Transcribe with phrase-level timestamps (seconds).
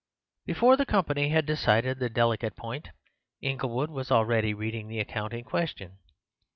[0.47, 2.87] Before the company had decided the delicate point
[3.39, 5.99] Inglewood was already reading the account in question.